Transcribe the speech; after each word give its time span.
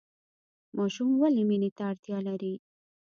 ماشوم 0.77 1.09
ولې 1.21 1.43
مینې 1.49 1.69
ته 1.77 1.83
اړتیا 1.91 2.17
لري؟ 2.27 2.53